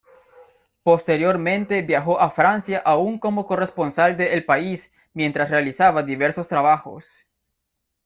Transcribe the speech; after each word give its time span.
Posteriormente 0.81 1.83
viajó 1.83 2.19
a 2.19 2.31
Francia 2.31 2.81
aún 2.83 3.19
como 3.19 3.45
corresponsal 3.45 4.17
de 4.17 4.33
El 4.33 4.45
País 4.45 4.91
mientras 5.13 5.51
realizaba 5.51 6.01
diversos 6.01 6.47
trabajos. 6.47 7.27